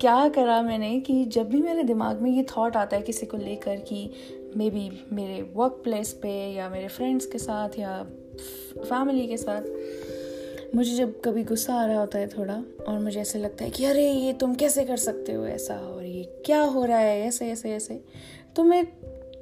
क्या 0.00 0.28
करा 0.28 0.62
मैंने 0.62 1.00
कि 1.00 1.24
जब 1.24 1.48
भी 1.48 1.62
मेरे 1.62 1.82
दिमाग 1.82 2.20
में 2.20 2.30
ये 2.30 2.42
थॉट 2.42 2.76
आता 2.76 2.96
है 2.96 3.02
किसी 3.02 3.26
को 3.26 3.36
लेकर 3.36 3.76
कि 3.76 4.10
मे 4.56 4.70
बी 4.70 5.06
मेरे 5.12 5.50
वर्क 5.54 5.80
प्लेस 5.84 6.12
पे 6.12 6.52
या 6.54 6.68
मेरे 6.68 6.88
फ्रेंड्स 6.88 7.26
के 7.26 7.38
साथ 7.38 7.68
या 7.78 8.02
फैमिली 8.84 9.26
के 9.26 9.36
साथ 9.36 9.62
मुझे 10.74 10.96
जब 10.96 11.20
कभी 11.20 11.44
गुस्सा 11.44 11.74
आ 11.74 11.86
रहा 11.86 12.00
होता 12.00 12.18
है 12.18 12.28
थोड़ा 12.28 12.62
और 12.88 12.98
मुझे 12.98 13.20
ऐसे 13.20 13.38
लगता 13.38 13.64
है 13.64 13.70
कि 13.70 13.84
अरे, 13.84 14.12
ये 14.12 14.32
तुम 14.32 14.54
कैसे 14.54 14.84
कर 14.84 14.96
सकते 14.96 15.32
हो 15.32 15.46
ऐसा 15.46 15.74
और 15.74 16.04
ये 16.04 16.24
क्या 16.46 16.60
हो 16.60 16.84
रहा 16.84 16.98
है 16.98 17.20
ऐसे 17.20 17.50
ऐसे 17.50 17.72
ऐसे। 17.72 18.04
तो 18.56 18.64
मैं 18.64 18.86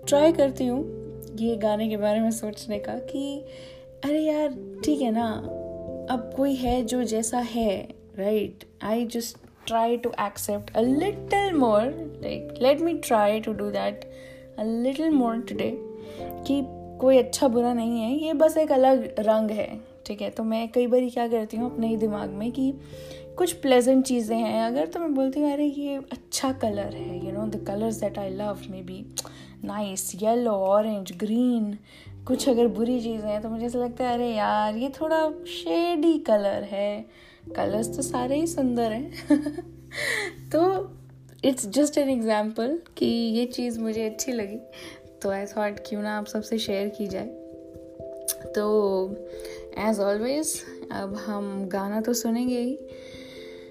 ट्राई 0.07 0.33
करती 0.33 0.67
हूँ 0.67 1.07
ये 1.37 1.57
गाने 1.57 1.89
के 1.89 1.97
बारे 1.97 2.21
में 2.21 2.31
सोचने 2.31 2.79
का 2.79 2.95
कि 2.95 3.45
अरे 4.05 4.21
यार, 4.21 4.81
ठीक 4.85 5.01
है 5.01 5.11
ना, 5.11 5.33
अब 6.11 6.31
कोई 6.37 6.55
है 6.55 6.85
जो 6.85 7.05
जैसा 7.05 7.39
है 7.39 7.96
right 8.19 8.65
I 8.83 9.07
just 9.07 9.37
try 9.67 9.97
to 9.97 10.11
accept 10.21 10.77
a 10.77 10.81
little 10.81 11.53
more 11.53 11.83
like 12.23 12.55
let 12.63 12.81
me 12.81 12.95
try 12.95 13.41
to 13.41 13.53
do 13.53 13.71
that 13.71 14.05
a 14.59 14.63
little 14.63 15.11
more 15.11 15.41
today 15.41 15.71
कि 16.47 16.63
कोई 17.01 17.19
अच्छा 17.19 17.49
बुरा 17.49 17.73
नहीं 17.75 18.01
है, 18.01 18.27
ये 18.27 18.33
बस 18.33 18.57
एक 18.57 18.73
अलग 18.73 19.15
रंग 19.19 19.51
है, 19.51 19.81
ठीक 20.07 20.23
है? 20.23 20.31
तो 20.31 20.45
मैं 20.45 20.69
कई 20.69 20.87
बार 20.87 21.09
क्या 21.09 21.29
करती 21.29 21.57
हूँ 21.57 21.73
अपने 21.73 21.89
ही 21.89 21.97
दिमाग 21.97 22.31
में 22.31 22.53
कि 22.53 22.73
कुछ 23.39 23.53
प्लेजेंट 23.53 24.05
चीज़ें 24.05 24.37
हैं, 24.37 24.63
अगर 24.63 24.87
तो 24.87 25.01
मैं 25.01 25.15
बोलती 25.15 25.41
हूँ, 25.41 25.53
अरे, 25.53 25.65
ये 25.65 25.97
अच्छा 25.97 26.53
कलर 26.53 26.95
है 26.95 27.27
you 27.27 27.33
know 27.33 27.47
the 27.47 27.65
colours 27.67 27.95
that 27.95 28.19
I 28.19 28.31
love 28.31 28.59
maybe 28.83 29.05
nice 29.65 30.13
yellow 30.23 30.51
orange 30.51 31.13
green 31.17 31.79
कुछ 32.27 32.49
अगर 32.49 32.67
बुरी 32.67 33.01
चीज़ें 33.01 33.29
हैं 33.31 33.43
तो 33.43 33.49
मुझे 33.49 33.67
ऐसा 33.67 33.79
लगता 33.79 34.05
है, 34.05 34.15
अरे 34.15 34.29
यार, 34.29 34.77
ये 34.77 34.89
थोड़ा 34.89 35.31
शेडी 35.31 36.19
कलर 36.19 36.63
है। 36.63 37.07
कलर्स 37.57 37.97
तो 37.97 38.03
सारे 38.03 38.37
ही 38.37 38.47
सुंदर 38.47 38.93
हैं। 38.93 39.13
तो 40.53 40.91
इट्स 41.45 41.67
जस्ट 41.67 41.99
एन 41.99 42.09
एग्ज़ाम्पल 42.09 42.79
कि 42.97 43.07
ये 43.07 43.47
चीज़ 43.47 43.81
मुझे 43.81 44.07
अच्छी 44.07 44.33
लगी। 44.33 44.59
तो 45.23 45.31
आई 45.31 45.47
थॉट 45.47 45.77
क्यों 45.87 46.03
ना 46.03 46.19
आप 46.19 46.27
सबसे 46.27 46.59
शेयर 46.59 46.89
की 46.89 47.07
जाए? 47.07 47.27
तो 48.55 48.67
एज 49.79 50.01
ऑलवेज 50.01 50.63
अब 50.93 51.15
हम 51.15 51.69
गाना 51.69 52.01
तो 52.01 52.13
सुनेंगे 52.13 52.61
ही। 52.61 52.79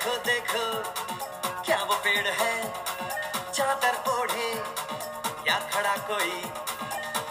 देखो 0.00 0.16
देखो, 0.16 0.92
क्या 1.62 1.84
वो 1.84 1.94
पेड़ 1.94 2.26
है? 2.26 2.72
चादर 3.52 4.10
ओढ़े 4.10 4.54
या 5.50 5.58
खड़ा 5.58 5.96
कोई? 5.96 6.40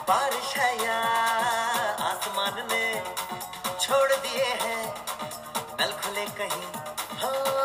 बारिश 0.08 0.58
है 0.58 0.86
या 0.86 0.98
आसमान 2.10 2.68
ने 2.72 3.04
छोड़ 3.82 4.12
दिए 4.12 4.46
हैं? 4.46 4.96
नल 5.82 5.92
खुले 5.92 6.26
कहीं 6.26 6.64
हाँ। 7.18 7.59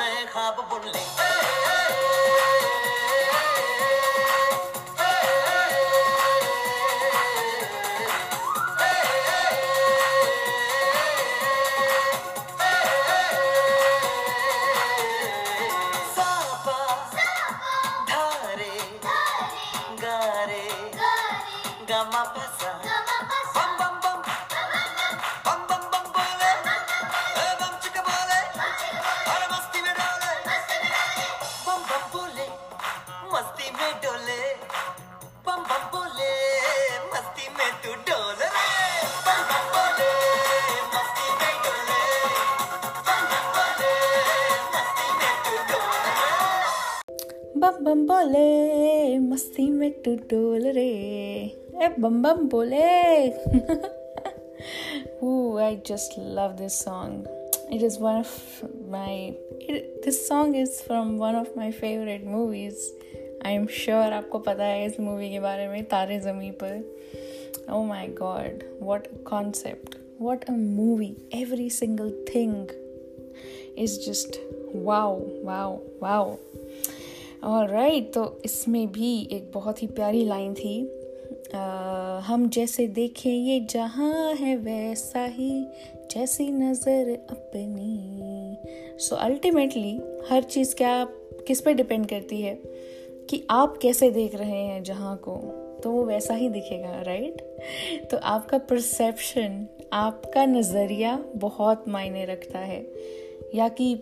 Bam 0.00 0.56
bam 0.56 0.80
bam. 0.80 1.39
मस्ती 49.29 49.69
में 49.69 49.91
तू 50.03 50.15
डोल 50.31 50.67
रे 50.77 50.89
ए 51.83 51.87
बम 51.99 52.21
बम 52.23 52.47
बोले 52.49 52.83
Ooh, 55.23 55.57
I 55.59 55.75
just 55.89 56.17
love 56.17 56.57
this 56.57 56.77
song. 56.83 57.27
It 57.71 57.83
is 57.83 57.97
one 57.99 58.17
of 58.17 58.31
my. 58.89 59.33
It, 59.73 60.01
this 60.03 60.27
song 60.27 60.55
is 60.55 60.81
from 60.81 61.17
one 61.17 61.35
of 61.35 61.55
my 61.55 61.71
favorite 61.71 62.25
movies. 62.25 62.81
I 63.43 63.51
am 63.59 63.67
sure 63.67 64.11
आपको 64.13 64.39
पता 64.47 64.63
है 64.63 64.85
इस 64.85 64.99
मूवी 64.99 65.29
के 65.29 65.39
बारे 65.39 65.67
में 65.67 65.83
तारे 65.93 66.19
ज़मी 66.19 66.51
पर 66.63 66.83
Oh 67.75 67.83
my 67.91 68.07
God, 68.21 68.63
what 68.79 69.07
a 69.13 69.19
concept! 69.29 69.97
What 70.19 70.43
a 70.47 70.57
movie! 70.57 71.15
Every 71.31 71.69
single 71.69 72.11
thing 72.31 72.69
is 73.77 73.97
just 74.05 74.39
wow, 74.73 75.21
wow, 75.43 75.81
wow. 77.44 77.70
Right 77.70 78.12
तो 78.14 78.42
इसमें 78.44 78.92
भी 78.92 79.28
एक 79.32 79.50
बहुत 79.54 79.82
ही 79.82 79.86
प्यारी 79.86 80.24
लाइन 80.24 80.54
थी। 80.54 80.90
आ, 81.54 81.60
हम 82.18 82.48
जैसे 82.48 82.86
देखें 82.86 83.30
ये 83.30 83.60
जहाँ 83.60 84.34
है 84.34 84.56
वैसा 84.56 85.24
ही 85.24 85.66
जैसी 86.10 86.50
नज़र 86.52 87.26
अपनी। 87.30 88.58
सो 88.98 89.16
so, 89.16 89.22
अल्टीमेटली 89.22 90.00
हर 90.30 90.42
चीज़ 90.42 90.74
क्या 90.74 91.04
किस 91.46 91.60
पे 91.60 91.74
डिपेंड 91.74 92.06
करती 92.06 92.40
है? 92.40 92.54
कि 93.30 93.46
आप 93.50 93.78
कैसे 93.82 94.10
देख 94.10 94.34
रहे 94.34 94.60
हैं 94.64 94.82
जहाँ 94.82 95.16
को 95.16 95.36
तो 95.82 95.90
वो 95.90 96.04
वैसा 96.04 96.34
ही 96.34 96.48
दिखेगा 96.48 97.02
राइट 97.02 97.42
तो 98.10 98.16
आपका 98.16 98.58
परसेप्शन 98.58 99.66
आपका 99.92 100.46
नज़रिया 100.46 101.24
बहुत 101.36 101.84
मायने 101.88 102.24
रखता 102.24 102.58
है। 102.58 102.86
या 103.54 103.68
कि 103.68 103.94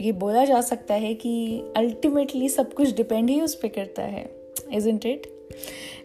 ये 0.00 0.12
बोला 0.12 0.44
जा 0.44 0.60
सकता 0.60 0.94
है 0.94 1.14
कि 1.14 1.32
अल्टीमेटली 1.76 2.48
सब 2.48 2.72
कुछ 2.72 2.94
डिपेंड 2.94 3.30
ही 3.30 3.40
उस 3.40 3.54
पर 3.54 3.68
करता 3.68 4.02
है 4.02 4.28
इजेंट 4.72 5.06
इट 5.06 5.26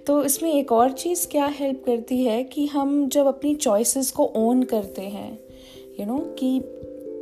तो 0.07 0.23
इसमें 0.23 0.53
एक 0.53 0.71
और 0.71 0.91
चीज़ 0.91 1.27
क्या 1.27 1.45
हेल्प 1.45 1.83
करती 1.85 2.23
है 2.23 2.43
कि 2.43 2.65
हम 2.65 3.07
जब 3.09 3.25
अपनी 3.25 3.55
चॉइसेस 3.55 4.11
को 4.11 4.31
ओन 4.35 4.63
करते 4.63 5.01
हैं 5.01 5.31
यू 5.31 5.97
you 5.97 6.07
नो 6.07 6.17
know, 6.17 6.27
कि 6.39 6.61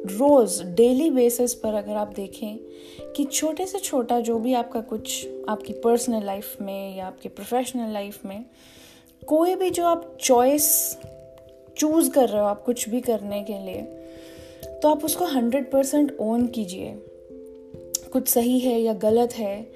रोज़ 0.06 0.64
डेली 0.64 1.10
बेसिस 1.12 1.54
पर 1.54 1.74
अगर 1.74 1.96
आप 1.96 2.14
देखें 2.16 2.58
कि 3.16 3.24
छोटे 3.24 3.66
से 3.66 3.80
छोटा 3.80 4.20
जो 4.20 4.38
भी 4.40 4.54
आपका 4.54 4.82
कुछ 4.82 5.28
आपकी 5.50 5.74
पर्सनल 5.74 6.26
लाइफ 6.26 6.56
में 6.62 6.98
या 6.98 7.06
आपकी 7.06 7.30
प्रोफेशनल 7.30 7.94
लाइफ 7.94 8.26
में 8.26 8.46
कोई 9.28 9.56
भी 9.56 9.70
जो 9.70 9.86
आप 9.86 10.18
चॉइस 10.22 10.98
चूज़ 11.78 12.10
कर 12.12 12.30
रहे 12.30 12.42
हो 12.42 12.48
आप 12.48 12.64
कुछ 12.64 12.90
भी 12.90 13.02
करने 13.02 13.44
के 13.44 13.58
लिए 13.60 14.01
तो 14.82 14.90
आप 14.90 15.06
उसको 15.06 15.26
हंड्रेड 15.26 15.72
परसेंट 15.72 16.18
ओन 16.20 16.48
कीजिए। 16.48 16.96
कुछ 18.14 18.28
सही 18.28 18.60
है 18.60 18.82
या 18.82 18.94
गलत 18.94 19.34
है, 19.34 19.72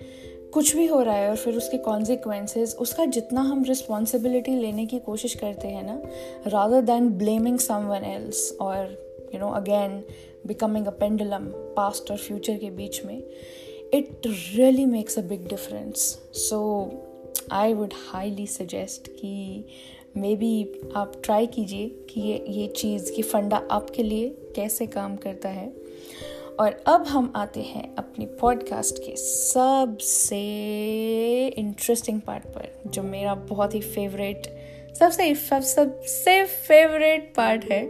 कुछ 0.54 0.76
भी 0.76 0.86
हो 0.86 1.02
रहा 1.02 1.16
है 1.16 1.30
और 1.30 1.36
फिर 1.36 1.56
उसके 1.56 1.78
कॉन्सिक्वेंसेस 1.78 2.76
उसका 2.76 3.06
जितना 3.06 3.42
हम 3.42 3.64
रिस्पॉन्सिबिलिटी 3.64 4.52
लेने 4.52 4.86
की 4.86 5.00
कोशिश 5.00 5.36
करते 5.36 5.68
हैं 5.68 5.84
ना 5.84 6.02
rather 6.48 6.82
than 6.82 7.10
blaming 7.10 7.60
someone 7.76 8.04
else 8.04 8.58
और 8.62 9.06
you 9.34 9.40
know 9.40 9.50
again 9.50 10.04
becoming 10.48 10.86
a 10.86 10.90
pendulum 10.90 11.46
past 11.54 12.12
और 12.12 12.18
फ्यूचर 12.18 12.58
के 12.58 12.70
बीच 12.70 13.06
में 13.06 13.24
it 13.94 14.22
really 14.28 14.86
makes 14.86 15.20
a 15.20 15.22
big 15.22 15.48
difference 15.48 16.20
so 16.34 16.92
I 17.52 17.74
would 17.74 17.94
highly 17.94 18.48
suggest 18.48 19.08
कि 19.08 19.66
मे 20.18 20.36
बी 20.36 20.82
आप 20.96 21.22
ट्राई 21.24 21.48
कीजिए 21.48 21.88
कि 22.10 22.22
ये 22.22 22.46
ये 22.48 22.68
चीज़, 22.68 23.12
ये 23.12 23.22
फंडा 23.22 23.58
आपके 23.72 24.04
लिए 24.04 24.30
कैसे 24.56 24.88
काम 24.88 25.16
करता 25.16 25.50
है। 25.50 25.74
और 26.60 26.84
अब 26.88 27.06
हम 27.06 27.32
आते 27.36 27.62
हैं 27.62 27.96
अपनी 27.96 28.26
पॉडकास्ट 28.26 29.00
के 29.00 29.16
सबसे 29.16 30.40
इंटरेस्टिंग 31.48 32.22
पार्ट 32.22 32.44
पर, 32.46 32.82
जो 32.88 33.04
मेरा 33.04 33.36
बहुत 33.36 33.76
ही 33.76 33.82
फेवरेट 33.82 34.48
सबसे 35.00 35.36
सबसे 35.36 36.46
फेवरेट 36.46 37.34
पार्ट 37.38 37.66
है 37.72 37.86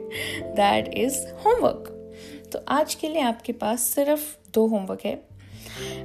दैट 0.55 0.93
इज़ 0.97 1.19
होमवर्क 1.45 1.91
तो 2.53 2.59
आज 2.67 2.95
के 2.95 3.09
लिए 3.09 3.21
आपके 3.21 3.53
पास 3.53 3.81
सिर्फ़ 3.81 4.35
दो 4.53 4.65
होमवर्क 4.67 5.01
है। 5.05 5.15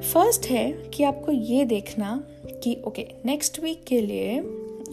फ़र्स्ट 0.02 0.46
है 0.46 0.70
कि 0.72 1.02
आपको 1.02 1.32
ये 1.32 1.64
देखना 1.64 2.24
कि 2.62 2.82
ओके 2.86 3.06
नेक्स्ट 3.24 3.60
वीक 3.60 3.84
के 3.84 4.00
लिए 4.00 4.40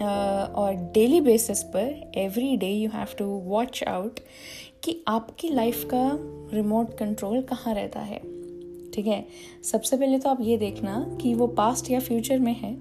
और 0.02 0.92
डेली 0.94 1.22
बेसिस 1.22 1.64
पर 1.64 2.12
every 2.18 2.58
day 2.58 2.70
you 2.70 2.90
have 2.90 3.08
to 3.18 3.26
watch 3.26 3.84
out 3.88 4.20
कि 4.84 5.04
आपकी 5.08 5.50
लाइफ 5.50 5.84
का 5.84 6.10
रिमोट 6.54 6.98
कंट्रोल 6.98 7.42
कहाँ 7.42 7.74
रहता 7.74 8.00
है। 8.00 8.20
ठीक 8.94 9.08
है? 9.08 9.28
सबसे 9.64 9.98
पहले 9.98 10.20
तो 10.20 10.30
आप 10.30 10.42
ये 10.42 10.58
देखना 10.58 11.18
कि 11.22 11.34
वो 11.34 11.48
पास्ट 11.48 11.92
या 11.92 12.00
फ्यूचर 12.00 12.40
में 12.40 12.54
है। 12.54 12.78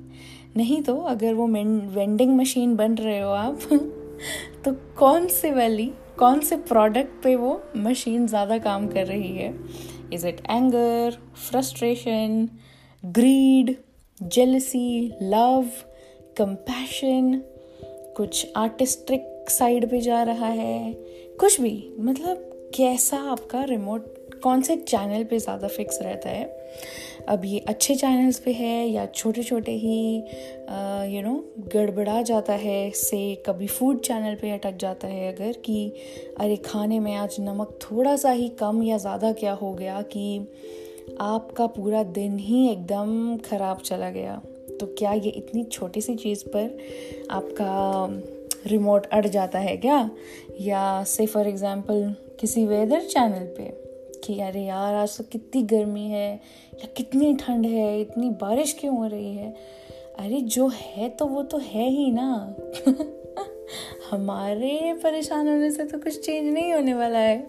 नहीं 0.56 0.82
तो 0.82 0.96
अगर 0.96 1.34
वो 1.34 1.46
वेंडिंग 1.46 2.36
मशीन 2.36 2.76
बन 2.76 2.94
रहे 2.94 3.20
हो 3.20 3.30
आप 3.30 3.58
तो 4.64 4.72
कौन 4.98 5.26
से 5.26 5.52
वाली, 5.52 5.92
कौन 6.18 6.40
से 6.40 6.56
प्रोडक्ट 6.56 7.22
पे 7.22 7.34
वो 7.36 7.62
मशीन 7.76 8.26
ज़्यादा 8.26 8.58
काम 8.58 8.88
कर 8.88 9.06
रही 9.06 9.36
है? 9.36 9.54
Is 10.12 10.26
it 10.26 10.40
anger 10.50 11.18
frustration 11.50 12.48
greed 13.04 13.76
jealousy 14.22 15.12
love 15.22 15.70
compassion 16.36 17.40
कुछ 18.16 18.46
आर्टिस्टिक 18.56 19.50
साइड 19.50 19.88
पे 19.90 20.00
जा 20.00 20.22
रहा 20.22 20.46
है, 20.46 20.92
कुछ 21.40 21.60
भी। 21.60 21.94
मतलब 22.00 22.70
कैसा 22.74 23.18
आपका 23.30 23.62
रिमोट 23.64 24.14
कौन 24.42 24.62
से 24.62 24.76
चैनल 24.78 25.24
पे 25.24 25.38
ज़्यादा 25.38 25.68
फिक्स 25.68 25.98
रहता 26.02 26.28
है? 26.28 26.44
अब 27.28 27.44
ये 27.44 27.58
अच्छे 27.58 27.94
चैनल्स 27.94 28.38
पे 28.38 28.52
है 28.52 28.88
या 28.88 29.06
छोटे 29.06 29.42
छोटे 29.42 29.72
ही 29.72 30.16
यू 31.14 31.22
नो 31.22 31.34
गड़बड़ा 31.74 32.20
जाता 32.22 32.52
है, 32.52 32.90
से 32.90 33.34
कभी 33.46 33.66
फ़ूड 33.66 34.00
चैनल 34.00 34.34
पे 34.34 34.50
अटक 34.50 34.76
जाता 34.76 35.08
है 35.08 35.32
अगर 35.34 35.52
कि, 35.64 35.92
अरे 36.40 36.56
खाने 36.56 37.00
में 37.00 37.14
आज 37.14 37.36
नमक 37.40 37.78
थोड़ा 37.82 38.16
सा 38.16 38.30
ही 38.30 38.48
कम 38.60 38.82
या 38.82 38.98
ज़्यादा 38.98 39.32
क्या 39.32 39.52
हो 39.52 39.72
गया 39.74 40.02
कि 40.02 40.38
आपका 41.20 41.66
पूरा 41.66 42.02
दिन 42.02 42.38
ही 42.38 42.68
एकदम 42.68 43.36
ख़राब 43.38 43.80
चला 43.80 44.10
गया। 44.10 44.40
तो 44.80 44.94
क्या 44.98 45.12
ये 45.12 45.30
इतनी 45.30 45.64
छोटी 45.64 46.00
सी 46.00 46.14
चीज़ 46.14 46.44
पर 46.48 46.78
आपका 47.30 48.06
रिमोट 48.66 49.06
अड़ 49.06 49.26
जाता 49.26 49.58
है 49.58 49.76
क्या? 49.76 50.10
या 50.60 51.04
से 51.04 51.26
फॉर 51.26 51.48
एग्ज़ाम्पल 51.48 52.14
किसी 52.40 52.66
वेदर 52.66 53.00
चैनल 53.00 53.46
पे 53.46 53.86
कि 54.24 54.40
अरे 54.40 54.60
यार, 54.60 54.94
आज 54.94 55.18
तो 55.18 55.24
कितनी 55.24 55.62
गर्मी 55.62 56.06
है, 56.06 56.40
या 56.74 56.88
कितनी 56.96 57.34
ठंड 57.34 57.66
है, 57.66 58.00
इतनी 58.00 58.30
बारिश 58.30 58.76
क्यों 58.80 58.96
हो 58.96 59.06
रही 59.06 59.36
है? 59.36 59.56
अरे 60.18 60.40
जो 60.40 60.68
है 60.68 61.08
तो 61.08 61.26
वो 61.26 61.42
तो 61.42 61.58
है 61.58 61.88
ही 61.88 62.10
ना। 62.10 62.56
हमारे 64.10 64.94
परेशान 65.02 65.48
होने 65.48 65.70
से 65.70 65.84
तो 65.84 65.98
कुछ 65.98 66.26
चेंज 66.26 66.54
नहीं 66.54 66.72
होने 66.72 66.94
वाला 66.94 67.18
है। 67.18 67.46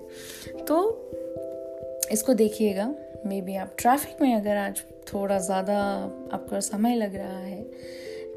तो 0.68 0.94
इसको 2.12 2.34
देखिएगा 2.34 2.96
मे 3.26 3.42
बी 3.42 3.56
आप 3.56 3.76
ट्रैफ़िक 3.80 4.22
में 4.22 4.36
अगर 4.36 4.58
आज 4.58 4.82
थोड़ा 5.14 5.40
ज़्यादा 5.40 5.78
आपका 6.34 6.60
समय 6.60 6.96
लग 6.96 7.16
रहा 7.16 7.40
है 7.40 7.64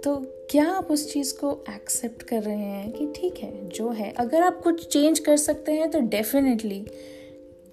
तो 0.05 0.17
क्या 0.51 0.67
आप 0.69 0.91
उस 0.91 1.13
चीज़ 1.13 1.35
को 1.35 1.65
एक्सेप्ट 1.71 2.23
कर 2.23 2.43
रहे 2.43 2.57
हैं 2.57 2.93
कि 2.93 3.07
ठीक 3.07 3.39
है, 3.39 3.69
जो 3.69 3.91
है, 3.91 4.13
अगर 4.13 4.43
आप 4.43 4.61
कुछ 4.63 4.87
चेंज 4.87 5.19
कर 5.19 5.37
सकते 5.37 5.73
हैं 5.73 5.91
तो 5.91 6.01
definitely 6.01 6.87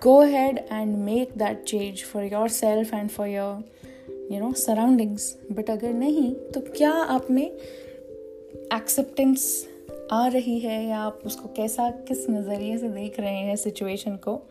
go 0.04 0.22
ahead 0.22 0.58
and 0.58 0.98
make 0.98 1.30
that 1.38 1.64
change 1.64 2.04
for 2.04 2.24
yourself 2.50 2.94
and 2.94 3.10
for 3.10 3.28
your 3.28 3.64
you 4.34 4.40
know 4.40 4.54
surroundings 4.54 5.38
but 5.52 5.70
अगर 5.70 5.94
नहीं 5.94 6.36
तो 6.36 6.62
क्या 6.62 6.92
आप 6.92 7.32
में 7.32 7.52
एक्सेप्टेंस 8.74 9.68
आ 10.12 10.28
रही 10.28 10.60
है 10.60 10.86
या 10.86 11.00
आप 11.00 11.20
उसको 11.26 11.50
कैसा, 11.50 11.90
किस 11.90 12.30
नज़रिए 12.30 12.78
से 12.78 12.90
देख 12.90 13.20
रहे 13.20 13.38
हैं 13.38 13.56
सिचुएशन 13.56 14.16
को? 14.16 14.42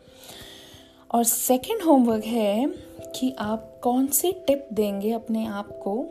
और 1.11 1.23
सेकंड 1.23 1.81
होमवर्क 1.81 2.23
है 2.23 2.86
कि 3.15 3.35
आप 3.39 3.79
कौन 3.81 4.07
सी 4.07 4.31
टिप 4.31 4.67
देंगे 4.73 5.11
अपने 5.11 5.45
आप 5.45 5.79
को 5.79 6.05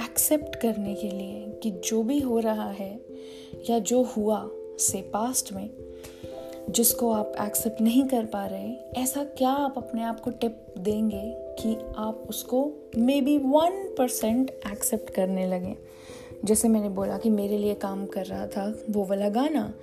एक्सेप्ट 0.00 0.56
करने 0.56 0.94
के 0.94 1.10
लिए 1.10 1.60
कि 1.62 1.70
जो 1.70 2.02
भी 2.02 2.20
हो 2.20 2.38
रहा 2.38 2.70
है 2.70 3.00
या 3.70 3.78
जो 3.78 4.02
हुआ 4.02 4.50
से 4.78 5.00
पास्ट 5.00 5.52
में, 5.52 5.70
जिसको 6.70 7.12
आप 7.12 7.32
एक्सेप्ट 7.40 7.80
नहीं 7.80 8.04
कर 8.04 8.24
पा 8.24 8.46
रहे, 8.46 8.74
ऐसा 9.02 9.24
क्या 9.24 9.50
आप 9.50 9.74
अपने 9.76 10.02
आप 10.02 10.20
को 10.20 10.30
टिप 10.30 10.66
देंगे 10.78 11.34
कि 11.36 11.76
आप 11.96 12.26
उसको 12.28 12.72
may 12.96 13.20
be 13.20 13.38
one 13.38 13.94
percent 13.98 14.50
accept 14.50 15.10
करने 15.10 15.46
लगें? 15.46 15.74
जैसे 16.44 16.68
मैंने 16.68 16.88
बोला 16.88 17.18
कि 17.18 17.30
मेरे 17.30 17.58
लिए 17.58 17.74
काम 17.74 18.06
कर 18.06 18.26
रहा 18.26 18.46
था, 18.46 18.74
वो 18.90 19.04
वाला 19.04 19.28
गाना 19.28 19.74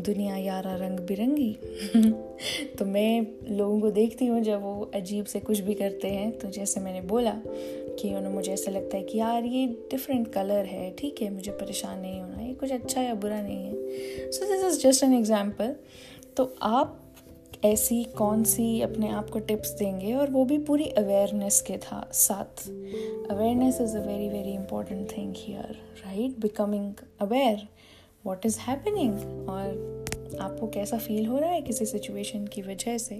दुनिया 0.00 0.36
यारा 0.36 0.74
रंग 0.76 0.98
बिरंगी। 1.00 1.52
तो 2.78 2.84
मैं 2.84 3.26
लोगों 3.56 3.80
को 3.80 3.90
देखती 3.90 4.26
हूँ 4.26 4.40
जब 4.40 4.62
वो 4.62 4.90
अजीब 4.94 5.24
से 5.24 5.40
कुछ 5.40 5.60
भी 5.60 5.74
करते 5.74 6.08
हैं 6.08 6.30
तो 6.38 6.50
जैसे 6.50 6.80
मैंने 6.80 7.00
बोला 7.00 7.32
कि 8.00 8.14
उन्हें 8.14 8.32
मुझे 8.32 8.52
ऐसा 8.52 8.70
लगता 8.70 8.96
है 8.96 9.02
कि 9.02 9.18
यार 9.18 9.44
ये 9.44 9.66
डिफरेंट 9.90 10.32
कलर 10.32 10.64
है, 10.64 10.90
ठीक 10.90 11.22
है, 11.22 11.30
मुझे 11.30 11.52
परेशान 11.52 11.98
नहीं 12.00 12.20
होना, 12.20 12.42
ये 12.42 12.54
कुछ 12.54 12.72
अच्छा 12.72 13.02
या 13.02 13.14
बुरा 13.14 13.40
नहीं 13.42 13.64
है। 13.64 14.30
So 14.30 14.46
this 14.46 14.64
is 14.64 14.80
just 14.86 15.04
an 15.04 15.14
example 15.14 15.74
तो 16.36 16.54
आप 16.62 17.04
ऐसी 17.64 18.02
कौन 18.04 18.44
सी 18.44 18.80
अपने 18.80 19.08
आप 19.08 19.30
को 19.30 19.38
टिप्स 19.38 19.70
देंगे? 19.70 20.12
और 20.14 20.30
वो 20.30 20.44
भी 20.44 20.58
पूरी 20.58 20.84
अवेयरनेस 20.98 21.60
के 21.60 21.76
था, 21.76 22.08
साथ। 22.12 22.68
Awareness 23.30 23.80
is 23.80 23.96
a 23.96 24.00
very 24.00 24.28
very 24.28 24.52
important 24.52 25.16
thing 25.16 25.34
here 25.36 25.78
right 26.06 26.38
becoming 26.40 26.92
aware 27.20 27.66
what 28.26 28.46
is 28.46 28.58
happening 28.58 29.14
और 29.48 29.98
आपको 30.40 30.68
कैसा 30.68 30.98
फील 30.98 31.26
हो 31.26 31.38
रहा 31.38 31.50
है 31.50 31.62
किसी 31.62 31.86
सिचुएशन 31.86 32.46
की 32.46 32.62
वजह 32.62 32.98
से? 32.98 33.14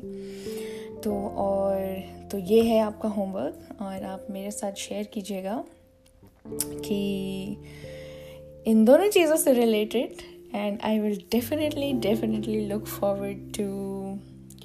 तो 1.01 1.29
और 1.29 2.03
तो 2.31 2.39
ये 2.39 2.63
है 2.63 2.81
आपका 2.81 3.09
होमवर्क 3.09 3.83
और 3.83 4.05
आप 4.05 4.27
मेरे 4.31 4.51
साथ 4.51 4.73
शेयर 4.73 5.05
कीजिएगा 5.05 5.65
कि 6.63 7.57
इन 8.67 8.85
दोनों 8.85 9.09
चीज़ों 9.11 9.37
से 9.37 9.53
related 9.53 10.15
and 10.55 10.79
I 10.83 10.99
will 10.99 11.23
definitely 11.31 11.93
definitely 11.93 12.67
look 12.67 12.87
forward 12.87 13.57
to 13.57 13.63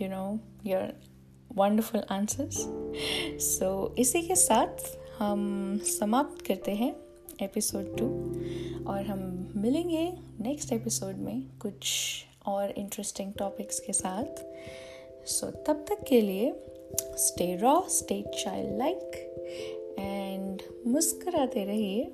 you 0.02 0.12
know 0.12 0.40
your 0.66 0.94
wonderful 1.56 2.02
answers 2.10 2.66
so 3.44 3.96
इसी 3.98 4.22
के 4.22 4.36
साथ 4.36 4.98
हम 5.20 5.80
समाप्त 5.84 6.46
करते 6.46 6.72
हैं। 6.72 6.96
एपिसोड 7.42 7.98
टू 7.98 8.06
और 8.92 9.02
हम 9.02 9.54
मिलेंगे 9.56 10.14
नेक्स्ट 10.42 10.74
एपिसोड 10.74 11.16
में 11.16 11.44
कुछ 11.60 11.92
और 12.46 12.72
इंटरेस्टिंग 12.72 13.34
टॉपिक्स 13.34 13.80
के 13.80 13.94
साथ. 13.94 14.46
सो 15.28 15.48
so, 15.48 15.54
तब 15.54 15.86
तक 15.90 16.04
के 16.08 16.22
लिए 16.22 16.54
stay 17.02 17.56
raw 17.56 17.82
stay 17.88 18.24
childlike 18.78 19.02
and 20.00 20.62
मुस्कराते 20.88 21.64
रहिए. 21.64 22.06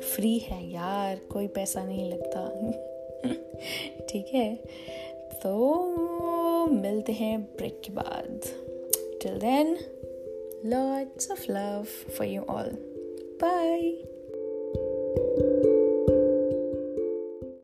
फ्री 0.00 0.38
है 0.38 0.70
यार 0.70 1.16
कोई 1.16 1.46
पैसा 1.46 1.84
नहीं 1.84 2.12
लगता. 2.12 2.48
ठीक 4.08 4.26
है? 4.34 4.54
तो 5.42 5.86
मिलते 6.66 7.12
हैं 7.12 7.42
ब्रेक 7.42 7.80
के 7.84 7.92
बाद. 7.92 8.40
Till 9.22 9.38
then 9.38 9.78
lots 10.64 11.30
of 11.30 11.52
love 11.52 11.84
for 11.84 12.26
you 12.26 12.42
all 12.42 12.68
bye 13.42 14.15